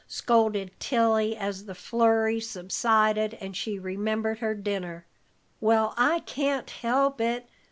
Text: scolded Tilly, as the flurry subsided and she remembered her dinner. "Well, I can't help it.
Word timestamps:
scolded 0.07 0.71
Tilly, 0.79 1.37
as 1.37 1.65
the 1.65 1.75
flurry 1.75 2.39
subsided 2.39 3.35
and 3.39 3.55
she 3.55 3.77
remembered 3.77 4.39
her 4.39 4.55
dinner. 4.55 5.05
"Well, 5.59 5.93
I 5.95 6.21
can't 6.21 6.67
help 6.71 7.21
it. 7.21 7.47